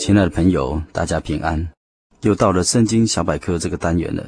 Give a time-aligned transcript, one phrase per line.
[0.00, 1.68] 亲爱的朋友，大家平安！
[2.22, 4.26] 又到了圣经小百科这个单元了。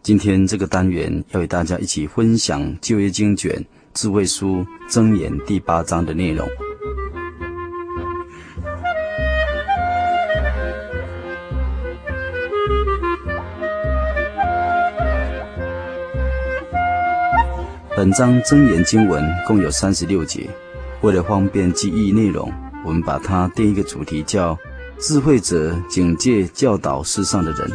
[0.00, 3.60] 今天这个单元要与大家一起分享旧约经卷
[3.92, 6.48] 智慧书箴言第八章的内容。
[17.96, 20.48] 本章箴言经文共有三十六节，
[21.00, 22.52] 为了方便记忆内容，
[22.86, 24.56] 我们把它定一个主题叫。
[25.00, 27.70] 智慧者警戒教导世上的人，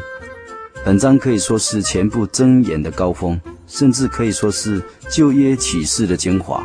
[0.83, 6.61] 本章可以说是全部箴言的高峰，甚至可以说是旧约启示的精华，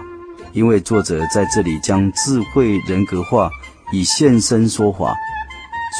[0.53, 3.49] 因为作者在这里将智慧人格化，
[3.93, 5.15] 以现身说法。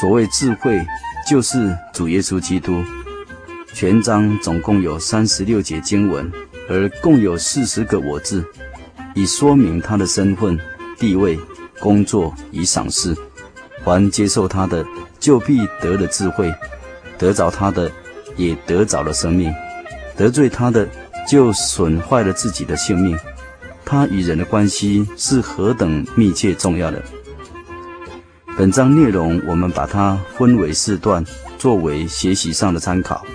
[0.01, 0.85] 所谓智慧，
[1.27, 2.83] 就是主耶稣基督。
[3.73, 6.29] 全章总共有三十六节经文，
[6.69, 8.43] 而共有四十个我字，
[9.15, 10.59] 以说明他的身份、
[10.97, 11.39] 地位、
[11.79, 13.15] 工作与赏赐。
[13.83, 14.85] 凡接受他的，
[15.19, 16.51] 就必得了智慧；
[17.17, 17.91] 得着他的，
[18.35, 19.51] 也得着了生命；
[20.15, 20.87] 得罪他的，
[21.27, 23.17] 就损坏了自己的性命。
[23.85, 27.01] 他与人的关系是何等密切重要的。
[28.55, 31.25] 本章内容，我们把它分为四段，
[31.57, 33.25] 作为学习上的参考。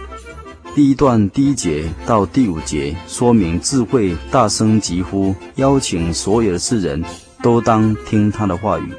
[0.74, 7.02] 第一段第一节到第五节，说明智慧大声疾呼，邀请所有的世人
[7.42, 8.92] 都当听他的话语。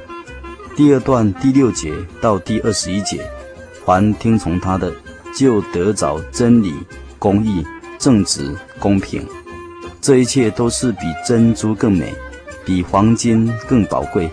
[0.75, 3.25] 第二段第六节到第二十一节，
[3.85, 4.91] 凡听从他的，
[5.33, 6.73] 就得着真理、
[7.17, 7.65] 公义、
[7.97, 9.25] 正直、公平。
[10.01, 12.13] 这一切都是比珍珠更美，
[12.65, 14.29] 比黄金更宝贵。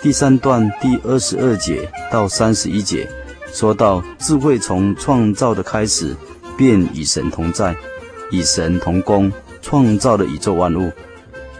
[0.00, 3.08] 第三段第二十二节到三十一节，
[3.52, 6.14] 说到智慧从创造的开始，
[6.56, 7.74] 便与神同在，
[8.30, 10.92] 与神同工，创造了宇宙万物。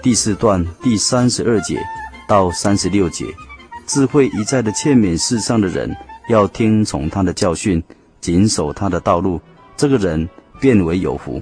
[0.00, 1.82] 第四段第三十二节
[2.28, 3.26] 到三十六节。
[3.86, 5.96] 智慧一再的劝勉世上的人，
[6.28, 7.80] 要听从他的教训，
[8.20, 9.40] 谨守他的道路，
[9.76, 10.28] 这个人
[10.60, 11.40] 便为有福。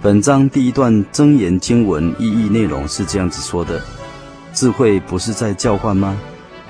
[0.00, 3.78] 本章第一段真言经文意义内容是这样子说的：
[4.54, 6.16] 智慧不是在叫唤吗？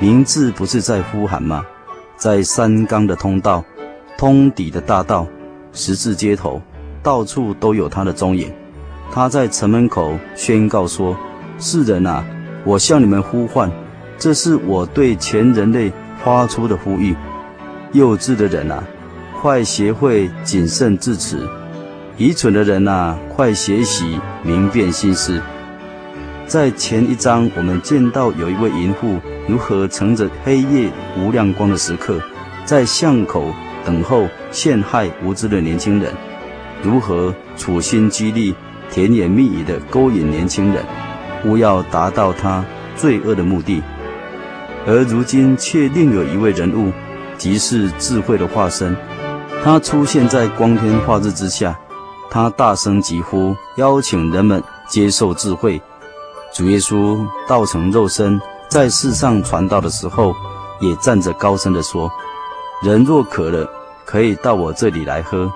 [0.00, 1.64] 明智不是在呼喊吗？
[2.16, 3.64] 在山冈的通道、
[4.18, 5.24] 通底的大道、
[5.72, 6.60] 十字街头，
[7.00, 8.52] 到处都有他的踪影。
[9.12, 11.16] 他在城门口宣告说
[11.60, 12.24] ：“世人啊，
[12.64, 13.70] 我向你们呼唤。”
[14.18, 15.92] 这是我对全人类
[16.24, 17.14] 发出的呼吁：
[17.92, 18.82] 幼稚的人啊，
[19.40, 21.36] 快学会谨慎自持；
[22.16, 25.40] 愚蠢的人啊，快学习明辨心思。
[26.46, 32.18] 在前一章，我们见到有一位淫妇如何乘着黑夜无亮光的时刻，
[32.64, 33.52] 在巷口
[33.84, 36.10] 等候陷害无知的年轻人；
[36.82, 38.54] 如何处心积虑、
[38.90, 40.82] 甜言蜜语地勾引年轻人，
[41.44, 42.64] 务要达到他
[42.96, 43.82] 罪恶的目的。
[44.86, 46.92] 而如今却另有一位人物，
[47.36, 48.96] 即是智慧的化身，
[49.64, 51.76] 他出现在光天化日之下，
[52.30, 55.82] 他大声疾呼，邀请人们接受智慧。
[56.54, 60.32] 主耶稣道成肉身，在世上传道的时候，
[60.80, 62.08] 也站着高声地说
[62.80, 63.68] ：“人若渴了，
[64.04, 65.52] 可以到我这里来喝。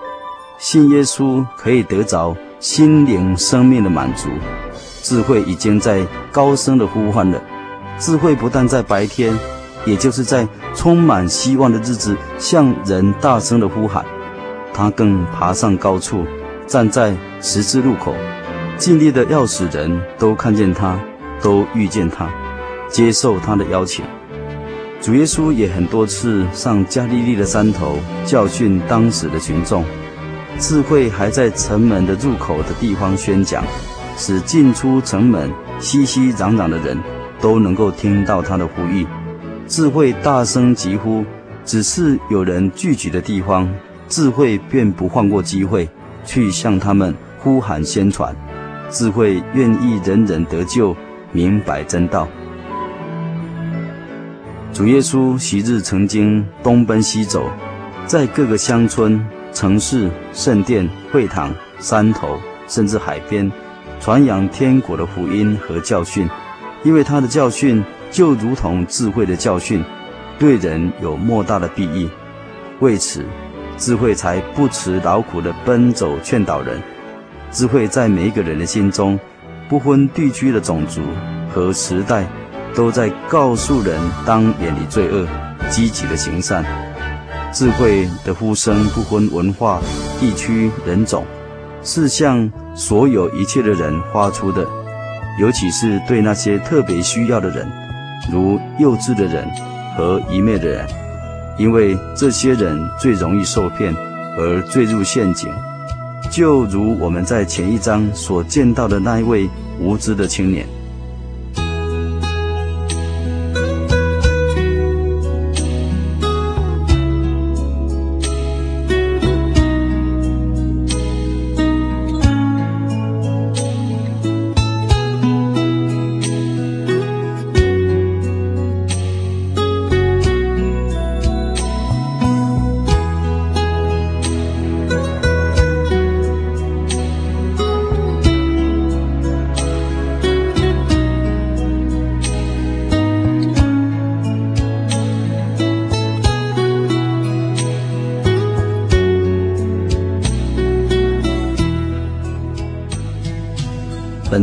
[0.58, 4.28] 信耶稣可以得着心灵生命的满足。”
[5.02, 7.40] 智慧已经在高声的呼唤了。
[8.00, 9.38] 智慧不但在白天，
[9.84, 14.02] 也就是在充满希望的日子，向人大声的呼喊；
[14.72, 16.24] 他更爬上高处，
[16.66, 18.14] 站在十字路口，
[18.78, 20.98] 尽力的要使人都看见他，
[21.42, 22.26] 都遇见他，
[22.88, 24.02] 接受他的邀请。
[25.02, 29.84] 主耶稣也很多次上加利利的山头教训当时的群众，
[30.58, 33.62] 智慧还在城门的入口的地方宣讲，
[34.16, 36.98] 使进出城门熙熙攘攘的人。
[37.40, 39.06] 都能够听到他的呼吁，
[39.66, 41.24] 智慧大声疾呼，
[41.64, 43.68] 只是有人聚集的地方，
[44.08, 45.88] 智慧便不放过机会，
[46.24, 48.34] 去向他们呼喊宣传。
[48.90, 50.96] 智慧愿意人人得救，
[51.32, 52.26] 明白真道。
[54.72, 57.50] 主耶稣昔日曾经东奔西走，
[58.06, 62.38] 在各个乡村城市、圣殿、会堂、山头，
[62.68, 63.50] 甚至海边，
[64.00, 66.28] 传扬天国的福音和教训，
[66.82, 69.84] 因为他的教训就如同智慧的教训，
[70.38, 72.08] 对人有莫大的裨益。
[72.80, 73.24] 为此，
[73.76, 76.80] 智慧才不辞劳苦地奔走劝导人。
[77.50, 79.18] 智慧在每一个人的心中，
[79.68, 81.02] 不分地区的种族
[81.52, 82.24] 和时代，
[82.74, 85.26] 都在告诉人当远离罪恶，
[85.68, 86.64] 积极的行善。
[87.52, 89.80] 智慧的呼声不分文化、
[90.20, 91.24] 地区、人种，
[91.82, 94.64] 是向所有一切的人发出的，
[95.40, 97.66] 尤其是对那些特别需要的人，
[98.30, 99.48] 如幼稚的人
[99.96, 100.86] 和愚昧的人，
[101.56, 103.94] 因为这些人最容易受骗
[104.36, 105.48] 而坠入陷阱。
[106.30, 109.48] 就如我们在前一章所见到的那一位
[109.80, 110.66] 无知的青年。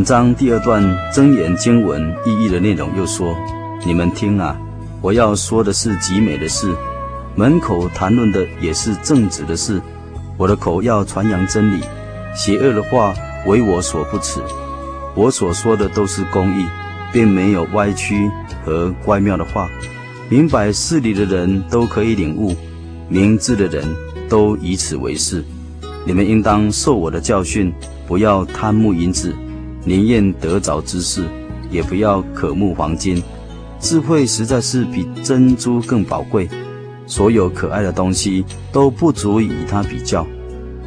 [0.07, 0.81] 章第二段
[1.13, 3.35] 真言经文意义的内容又说
[3.85, 4.57] ：“你们听啊，
[5.01, 6.73] 我要说的是极美的事，
[7.35, 9.81] 门口谈论的也是正直的事。
[10.37, 11.81] 我的口要传扬真理，
[12.33, 13.13] 邪恶的话
[13.47, 14.39] 为我所不齿。
[15.13, 16.65] 我所说的都是公义，
[17.11, 18.31] 并没有歪曲
[18.63, 19.67] 和乖谬的话。
[20.29, 22.55] 明白事理的人都可以领悟，
[23.09, 23.83] 明智的人
[24.29, 25.43] 都以此为是。
[26.05, 27.73] 你们应当受我的教训，
[28.07, 29.35] 不要贪慕银子。”
[29.87, 31.23] 宁愿得着知识，
[31.71, 33.23] 也不要渴慕黄金。
[33.79, 36.49] 智慧实在是比珍珠更宝贵，
[37.05, 40.27] 所有可爱的东西都不足以与它比较。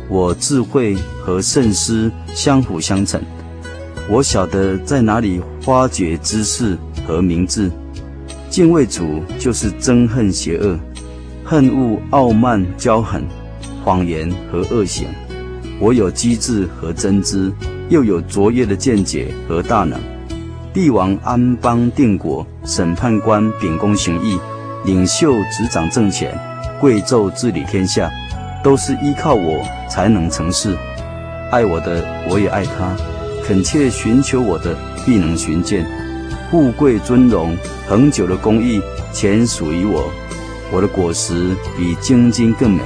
[0.06, 3.18] 我智慧和慎思相辅相成，
[4.06, 6.76] 我晓得在哪里发掘知识
[7.06, 7.70] 和明智。
[8.50, 10.78] 敬畏主就是憎恨邪恶，
[11.42, 13.24] 恨恶傲慢骄横、
[13.82, 15.06] 谎言和恶行。
[15.78, 17.50] 我有机智和真知。
[17.90, 19.98] 又有卓越的见解和大能，
[20.72, 24.38] 帝王安邦定国，审判官秉公行义，
[24.84, 26.32] 领袖执掌政权，
[26.80, 28.08] 贵胄治理天下，
[28.62, 30.78] 都是依靠我才能成事。
[31.50, 32.94] 爱我的，我也爱他；
[33.44, 35.84] 恳切寻求我的，必能寻见。
[36.48, 37.56] 富贵尊荣、
[37.88, 38.80] 恒久的公义，
[39.12, 40.08] 全属于我。
[40.72, 42.84] 我的果实比精金更美，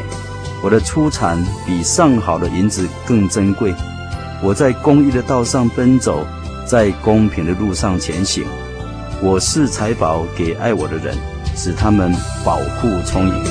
[0.62, 3.74] 我的出产比上好的银子更珍贵。
[4.44, 6.22] 我在公益的道上奔走，
[6.66, 8.44] 在公平的路上前行。
[9.22, 11.16] 我是财宝给爱我的人，
[11.56, 12.14] 使他们
[12.44, 13.44] 保护充盈。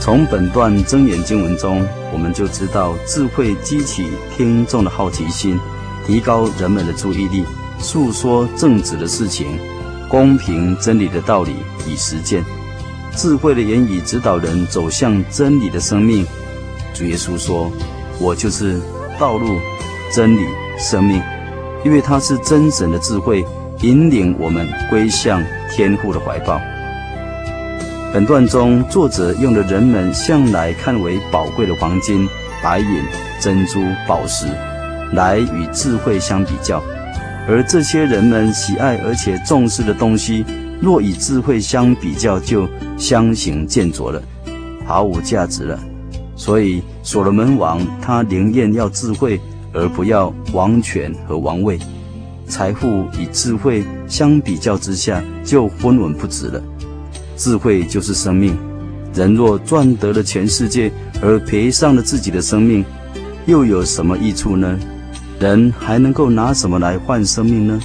[0.00, 5.60] 从本段真言经文中，我们就知道智慧激起听众的好奇心，
[6.06, 7.44] 提高人们的注意力，
[7.78, 9.58] 诉说正直的事情，
[10.08, 11.52] 公平真理的道理
[11.86, 12.42] 与实践。
[13.14, 16.26] 智慧的言语指导人走向真理的生命。
[16.94, 17.70] 主耶稣说
[18.18, 18.80] ：“我就是。”
[19.18, 19.58] 道路、
[20.12, 20.44] 真理、
[20.78, 21.22] 生命，
[21.84, 23.44] 因为它是真神的智慧，
[23.82, 26.60] 引领我们归向天父的怀抱。
[28.12, 32.28] 本段中，作者用了人们向来看为宝贵的黄金、
[32.62, 32.86] 白银、
[33.40, 34.46] 珍珠、宝石，
[35.12, 36.82] 来与智慧相比较，
[37.48, 40.44] 而这些人们喜爱而且重视的东西，
[40.80, 44.22] 若与智慧相比较，就相形见拙了，
[44.86, 45.78] 毫无价值了。
[46.36, 49.40] 所以，所罗门王他宁愿要智慧，
[49.72, 51.78] 而不要王权和王位。
[52.46, 56.62] 财富与智慧相比较之下，就分文不值了。
[57.36, 58.56] 智慧就是生命。
[59.14, 60.90] 人若赚得了全世界，
[61.22, 62.84] 而赔上了自己的生命，
[63.46, 64.78] 又有什么益处呢？
[65.38, 67.80] 人还能够拿什么来换生命呢？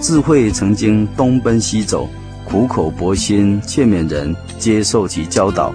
[0.00, 2.08] 智慧曾经东奔西走，
[2.44, 5.72] 苦口婆心劝勉人接受其教导。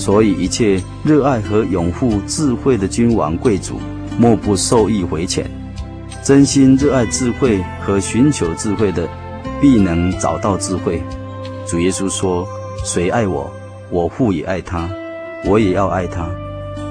[0.00, 3.78] 所以，一切热爱和拥护智慧的君王贵族，
[4.18, 5.44] 莫不受益匪浅。
[6.24, 9.06] 真心热爱智慧和寻求智慧的，
[9.60, 11.02] 必能找到智慧。
[11.66, 12.48] 主耶稣说
[12.82, 13.52] ：“谁爱我，
[13.90, 14.88] 我父也爱他，
[15.44, 16.26] 我也要爱他。”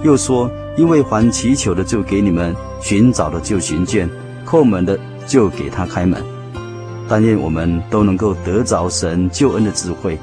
[0.06, 0.48] 又说
[0.78, 4.08] ：“因为凡祈求的，就给你们；寻找的，就寻见；
[4.46, 6.24] 叩门的，就给他开门。”
[7.10, 10.20] 但愿我们都能够得着神救恩的智慧。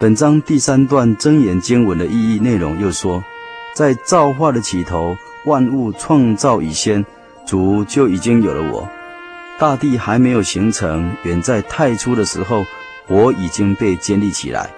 [0.00, 3.22] 本章第三段真言经文的意义内容又说，
[3.74, 5.14] 在造化的起头，
[5.44, 7.04] 万物创造以先，
[7.44, 8.88] 主就已经有了我。
[9.58, 12.64] 大地还没有形成，远在太初的时候，
[13.08, 14.70] 我已经被建立起来。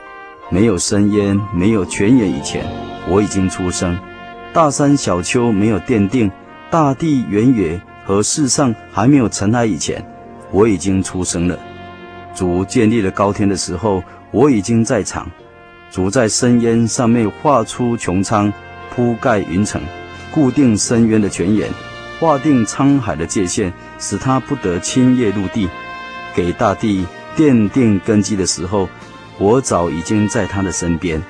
[0.50, 2.66] 没有深渊，没有泉源以前，
[3.08, 3.96] 我已经出生。
[4.52, 6.28] 大山小丘没有奠定，
[6.68, 10.04] 大地原野和世上还没有尘埃以前，
[10.50, 11.56] 我已经出生了。
[12.34, 15.30] 主建立了高天的时候，我已经在场，
[15.90, 18.52] 主在深渊上面画出穹苍，
[18.90, 19.80] 铺盖云层，
[20.32, 21.70] 固定深渊的泉眼，
[22.18, 25.68] 划定沧海的界限，使它不得侵越陆地。
[26.34, 28.88] 给大地奠定根基的时候，
[29.38, 31.22] 我早已经在他的身边。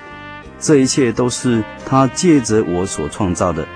[0.61, 3.67] 这一切都是他借着我所创造的，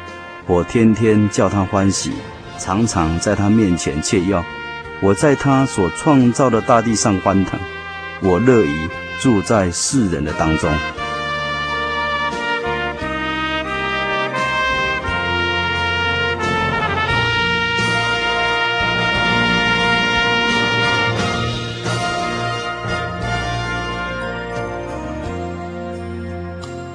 [0.47, 2.13] 我天天叫他欢喜，
[2.61, 4.45] 常常在他面前切药。
[5.03, 7.59] 我在他所创造的大地上欢腾，
[8.23, 8.89] 我乐意。
[9.21, 10.71] 住在世人的当中。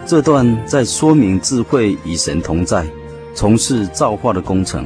[0.05, 2.85] 这段在说明智慧与神同在，
[3.33, 4.85] 从事造化的工程。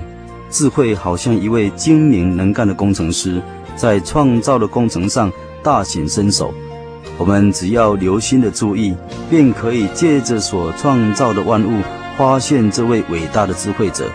[0.52, 3.42] 智慧好像一位精明能干的工程师，
[3.76, 5.32] 在创造的工程上
[5.64, 6.54] 大显身手。
[7.18, 8.96] 我们只要留心的注意，
[9.30, 11.82] 便可以借着所创造的万物，
[12.18, 14.12] 发现这位伟大的智慧者。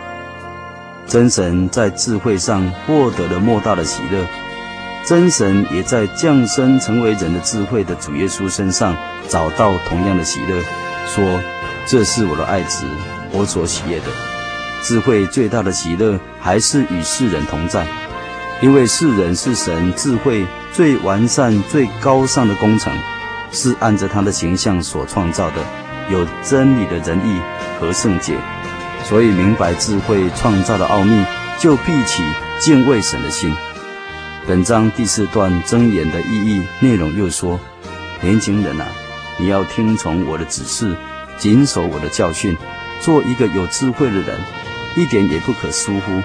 [1.06, 4.24] 真神在智慧上获得了莫大的喜乐，
[5.04, 8.94] 真神也在降生成为人的智慧的主耶稣身上
[9.28, 10.62] 找到同样的喜乐，
[11.06, 11.40] 说
[11.86, 12.84] ：“这是我的爱子，
[13.32, 14.04] 我所喜悦的。”
[14.84, 17.86] 智慧最大的喜乐还是与世人同在。
[18.62, 22.92] 因为世人是神智慧最完善、最高尚的工程，
[23.52, 25.64] 是按着他的形象所创造的，
[26.10, 27.40] 有真理的仁义
[27.80, 28.36] 和圣洁，
[29.02, 31.24] 所以明白智慧创造的奥秘，
[31.58, 32.22] 就必起
[32.60, 33.50] 敬畏神的心。
[34.46, 37.58] 本章第四段箴言的意义内容又说：
[38.20, 38.86] 年轻人啊，
[39.38, 40.94] 你要听从我的指示，
[41.38, 42.54] 谨守我的教训，
[43.00, 44.38] 做一个有智慧的人，
[44.98, 46.22] 一点也不可疏忽。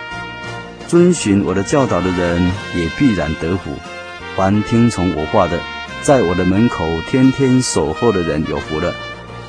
[0.87, 2.41] 遵循我的教导的人
[2.75, 3.71] 也必然得福。
[4.35, 5.59] 凡听从我话的，
[6.01, 8.93] 在我的门口天天守候的人有福了，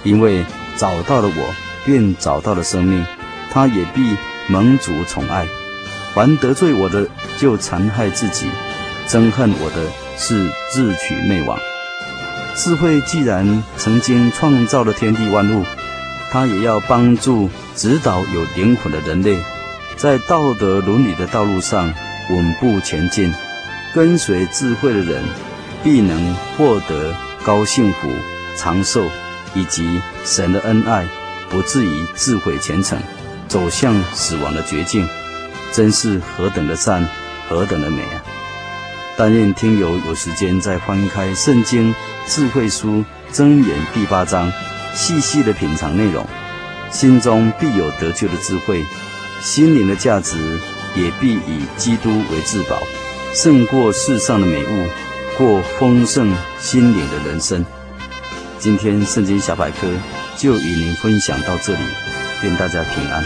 [0.04, 0.44] 因为
[0.76, 3.04] 找到了我，便找到了生命，
[3.50, 4.16] 他也必
[4.48, 5.46] 蒙主宠爱。
[6.14, 7.06] 凡得罪我的，
[7.38, 8.46] 就残害自己；
[9.08, 11.58] 憎恨我的，是自取灭亡。
[12.54, 15.64] 智慧既然曾经创造了天地万物，
[16.30, 19.36] 他也要帮助指导有灵魂的人类。
[19.96, 21.92] 在道德伦理的道路上
[22.28, 23.32] 稳步前进，
[23.94, 25.24] 跟随智慧的人，
[25.82, 28.10] 必能获得高幸福、
[28.58, 29.02] 长寿
[29.54, 31.06] 以及神的恩爱，
[31.48, 32.98] 不至于自毁前程，
[33.48, 35.06] 走向死亡的绝境。
[35.72, 37.06] 真是何等的善，
[37.48, 38.22] 何等的美啊！
[39.16, 41.94] 但愿听友有时间再翻开《圣经
[42.26, 44.52] 智慧书》箴言第八章，
[44.94, 46.26] 细细的品尝内容，
[46.90, 48.84] 心中必有得救的智慧。
[49.46, 50.36] 心灵的价值
[50.96, 52.82] 也必以基督为至宝，
[53.32, 54.86] 胜过世上的美物，
[55.38, 57.64] 过丰盛心灵的人生。
[58.58, 59.86] 今天圣经小百科
[60.36, 61.78] 就与您分享到这里，
[62.42, 63.24] 愿大家平安。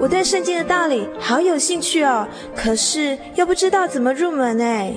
[0.00, 4.96] 我对圣经的道理好有兴趣哦，可是又不知道怎么入门哎。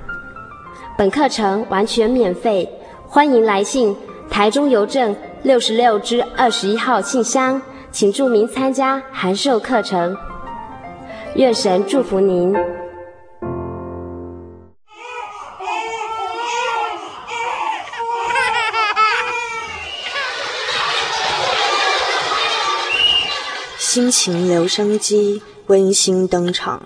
[0.97, 2.69] 本课程完全免费，
[3.07, 3.95] 欢迎来信
[4.29, 10.15] 台中邮政六十六支二十一号信箱，请注明参加函授课程。
[11.35, 12.53] 愿神祝福您。
[23.77, 26.83] 心情留声机温馨登场。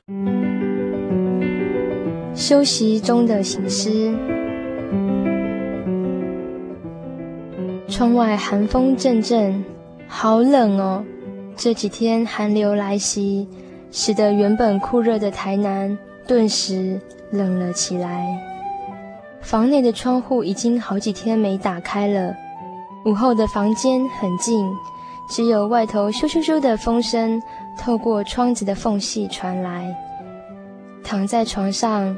[2.35, 4.13] 休息中的省思。
[7.87, 9.63] 窗外寒风阵阵，
[10.05, 11.03] 好冷哦！
[11.55, 13.47] 这几天寒流来袭，
[13.89, 16.99] 使得原本酷热的台南顿时
[17.31, 18.37] 冷了起来。
[19.41, 22.35] 房内的窗户已经好几天没打开了。
[23.05, 24.69] 午后的房间很静，
[25.29, 27.41] 只有外头咻咻咻的风声
[27.79, 29.95] 透过窗子的缝隙传来。
[31.03, 32.17] 躺在床上，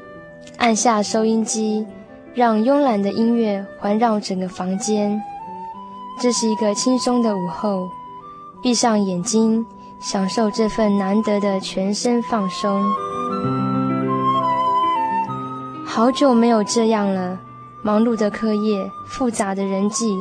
[0.57, 1.85] 按下收音机，
[2.33, 5.21] 让慵懒的音乐环绕整个房间。
[6.19, 7.87] 这是一个轻松的午后，
[8.61, 9.63] 闭上眼睛，
[9.99, 12.83] 享受这份难得的全身放松。
[15.85, 17.39] 好久没有这样了，
[17.83, 20.17] 忙碌的课业，复杂的人际，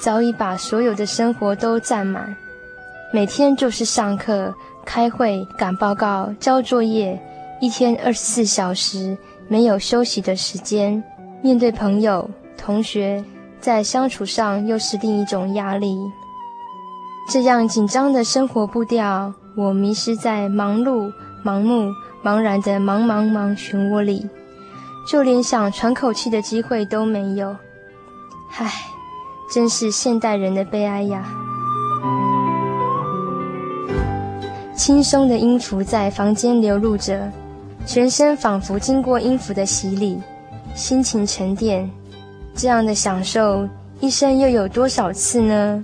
[0.00, 2.36] 早已把所有的生活都占满。
[3.10, 4.54] 每天就是上课、
[4.84, 7.18] 开会、赶报告、交作业，
[7.58, 9.16] 一天二十四小时，
[9.48, 11.02] 没有休息的时间。
[11.42, 13.24] 面对朋友、同学。
[13.60, 15.98] 在相处上又是另一种压力。
[17.28, 21.12] 这样紧张的生活步调，我迷失在忙碌、
[21.44, 21.90] 盲目、
[22.22, 24.28] 茫然的茫茫茫漩涡里，
[25.10, 27.56] 就连想喘口气的机会都没有。
[28.56, 28.70] 唉，
[29.52, 31.24] 真是现代人的悲哀呀！
[34.76, 37.30] 轻松的音符在房间流露着，
[37.88, 40.20] 全身仿佛经过音符的洗礼，
[40.74, 41.90] 心情沉淀。
[42.54, 43.66] 这样的享受，
[43.98, 45.82] 一生又有多少次呢？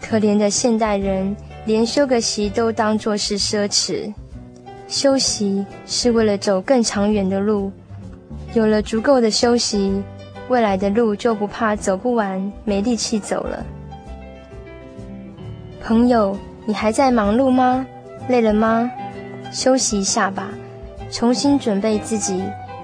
[0.00, 4.14] 可怜的现代人，连休个息都当作是奢侈。
[4.86, 7.72] 休息是为了走更长远的路，
[8.54, 10.00] 有了足够的休息，
[10.48, 13.66] 未来的路就不怕走不完，没力气走了。
[15.82, 17.84] 朋友，你还在忙碌吗？
[18.28, 18.88] 累了吗？
[19.50, 20.48] 休息一下吧，
[21.10, 22.42] 重新准备自己，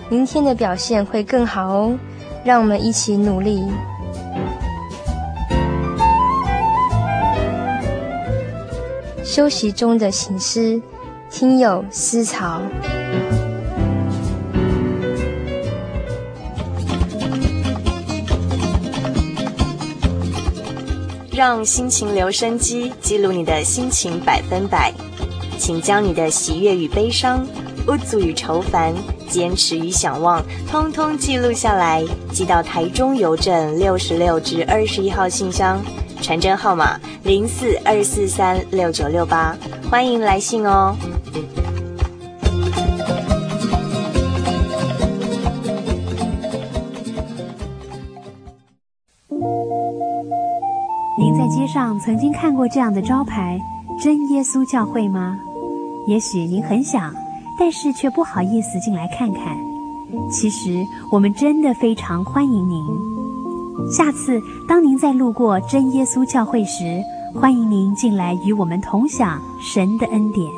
[0.09, 1.99] 明天的表现会更好哦。
[2.45, 3.65] 让我们一起努力。
[9.25, 10.81] 休息中的省思，
[11.31, 12.61] 听友思潮。
[21.33, 24.93] 让心情留声机，记录你的心情百分百。
[25.59, 27.45] 请将你的喜悦与悲伤，
[27.87, 28.95] 无助与愁烦。
[29.29, 35.81] 坚持与想望，通通记录下来，寄到台中邮政六十六至二十一号信箱，
[36.21, 39.57] 传真号码零四二四三六九六八，
[39.91, 40.95] 欢迎来信哦。
[51.19, 53.59] 您在街上曾经看过这样的招牌
[54.01, 55.37] “真耶稣教会”吗？
[56.07, 57.24] 也许您很想。
[57.59, 59.57] 但是却不好意思进来看看。
[60.31, 62.85] 其实我们真的非常欢迎您。
[63.91, 67.01] 下次当您再路过真耶稣教会时，
[67.35, 70.49] 欢迎您进来与我们同享神的恩典。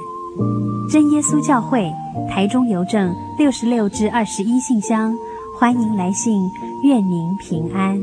[0.91, 1.91] 真耶稣教会，
[2.29, 5.17] 台中邮政六十六至二十一信箱，
[5.59, 6.51] 欢迎来信，
[6.83, 7.99] 愿您平安。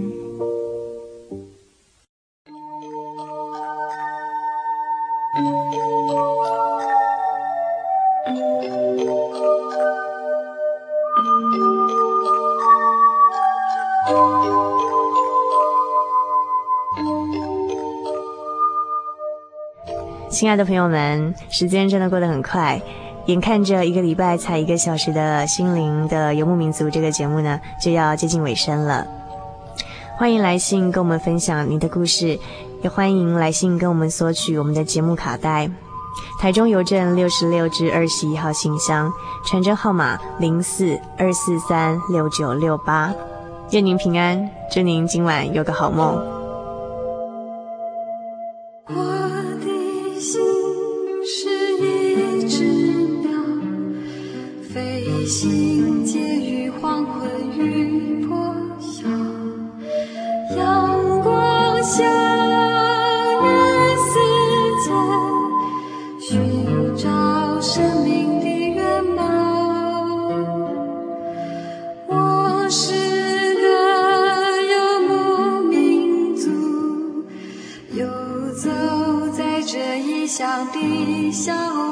[20.43, 22.81] 亲爱的朋友们，时间真的过得很快，
[23.27, 29.07] 眼看着一个礼拜才一个小时的心灵的游牧民族这个节目呢，就要接近尾声了。
[30.17, 32.37] 欢迎来信跟我们分享您的故事，
[32.81, 35.71] 也欢迎来信跟我们索取我们的节目卡带。
[36.41, 39.09] 台中邮政六十六至二十一号信箱，
[39.45, 43.13] 传真号码零四二四三六九六八。
[43.71, 46.32] 愿您平安，祝您今晚有个好梦。
[80.71, 81.82] 的笑